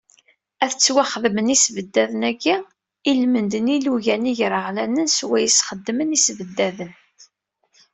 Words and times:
Ad 0.63 0.71
ttwaxdamen 0.73 1.51
yisebddaden-agi, 1.53 2.55
almend 3.09 3.53
n 3.59 3.71
yilugan 3.73 4.29
igreɣlanen 4.31 5.07
swayes 5.17 5.57
xeddmen 5.67 6.15
isebddaden. 6.17 6.93